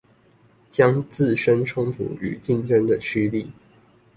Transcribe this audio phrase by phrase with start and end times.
[0.67, 3.51] 將自身衝突與競爭的趨力